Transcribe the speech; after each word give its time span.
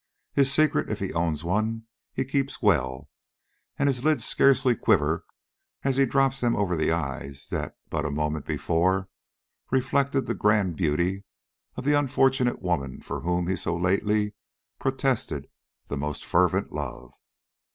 His 0.33 0.51
secret, 0.51 0.89
if 0.89 0.97
he 0.97 1.13
owns 1.13 1.43
one, 1.43 1.83
he 2.11 2.25
keeps 2.25 2.59
well, 2.59 3.07
and 3.77 3.87
his 3.87 4.03
lids 4.03 4.25
scarcely 4.25 4.75
quiver 4.75 5.23
as 5.83 5.95
he 5.97 6.07
drops 6.07 6.39
them 6.41 6.55
over 6.55 6.75
the 6.75 6.91
eyes 6.91 7.49
that 7.51 7.77
but 7.87 8.03
a 8.03 8.09
moment 8.09 8.47
before 8.47 9.09
reflected 9.69 10.25
the 10.25 10.33
grand 10.33 10.75
beauty 10.75 11.23
of 11.75 11.85
the 11.85 11.93
unfortunate 11.93 12.63
woman 12.63 12.99
for 13.01 13.19
whom 13.19 13.45
he 13.45 13.55
so 13.55 13.75
lately 13.77 14.33
protested 14.79 15.47
the 15.85 15.97
most 15.97 16.25
fervent 16.25 16.71
love. 16.71 17.13